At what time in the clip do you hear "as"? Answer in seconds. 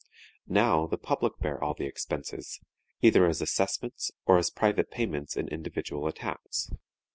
3.27-3.39, 4.39-4.49